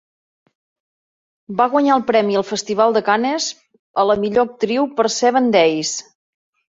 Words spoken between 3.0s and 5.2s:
Cannes a la millor actriu per